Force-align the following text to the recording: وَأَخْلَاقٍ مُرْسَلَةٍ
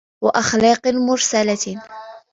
وَأَخْلَاقٍ 0.21 0.87
مُرْسَلَةٍ 0.93 1.79